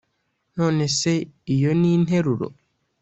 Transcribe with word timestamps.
None 0.57 0.85
se 0.99 1.13
iyo 1.53 1.71
ni 1.79 1.89
interuro 1.97 2.47